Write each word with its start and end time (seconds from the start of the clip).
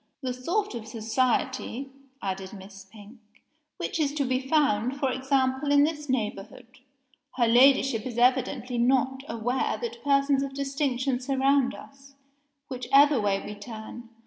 "The 0.23 0.33
sort 0.33 0.73
of 0.73 0.87
society," 0.87 1.91
added 2.23 2.53
Miss 2.53 2.85
Pink, 2.85 3.19
"which 3.77 3.99
is 3.99 4.15
to 4.15 4.25
be 4.25 4.39
found, 4.39 4.97
for 4.99 5.11
example, 5.11 5.71
in 5.71 5.83
this 5.83 6.09
neighborhood. 6.09 6.65
Her 7.35 7.45
Ladyship 7.47 8.07
is 8.07 8.17
evidently 8.17 8.79
not 8.79 9.21
aware 9.29 9.77
that 9.77 10.03
persons 10.03 10.41
of 10.41 10.55
distinction 10.55 11.19
surround 11.19 11.75
us, 11.75 12.15
whichever 12.67 13.21
way 13.21 13.45
we 13.45 13.53
turn. 13.53 14.09